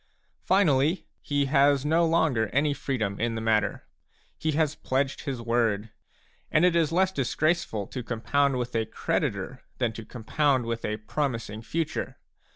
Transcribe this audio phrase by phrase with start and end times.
[0.41, 3.85] Finally, he has no longer any freedom in the matter;
[4.35, 5.91] he has pledged his word.
[6.49, 10.97] And it is less disgraceful to compound with a creditor than to compound with a
[10.97, 12.17] promising future.